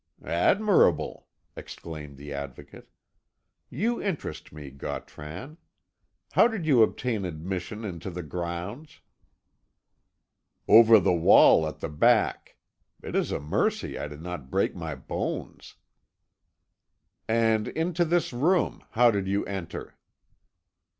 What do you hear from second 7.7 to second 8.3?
into the